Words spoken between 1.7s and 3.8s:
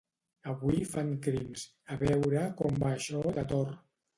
a veure com va això de Tor